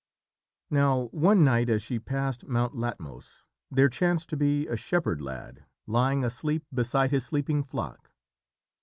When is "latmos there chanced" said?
2.73-4.29